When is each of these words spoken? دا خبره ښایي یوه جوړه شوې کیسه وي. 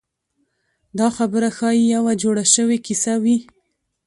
دا 0.99 1.07
خبره 1.17 1.49
ښایي 1.57 1.83
یوه 1.95 2.13
جوړه 2.23 2.43
شوې 2.53 2.77
کیسه 2.85 3.13
وي. 3.23 3.37